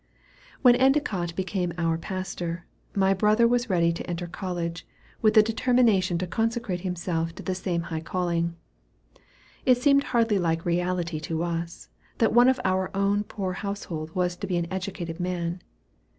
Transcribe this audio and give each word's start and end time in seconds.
When 0.63 0.75
Endicott 0.77 1.35
became 1.35 1.73
our 1.77 1.95
pastor, 1.95 2.65
my 2.95 3.13
brother 3.13 3.47
was 3.47 3.69
ready 3.69 3.93
to 3.93 4.09
enter 4.09 4.25
college, 4.25 4.83
with 5.21 5.35
the 5.35 5.43
determination 5.43 6.17
to 6.17 6.25
consecrate 6.25 6.81
himself 6.81 7.35
to 7.35 7.43
the 7.43 7.53
same 7.53 7.83
high 7.83 7.99
calling. 7.99 8.55
It 9.63 9.77
seemed 9.77 10.05
hardly 10.05 10.39
like 10.39 10.65
reality 10.65 11.19
to 11.19 11.43
us, 11.43 11.87
that 12.17 12.33
one 12.33 12.49
of 12.49 12.59
our 12.65 12.89
own 12.97 13.25
poor 13.25 13.53
household 13.53 14.15
was 14.15 14.35
to 14.37 14.47
be 14.47 14.57
an 14.57 14.65
educated 14.71 15.19
man. 15.19 15.61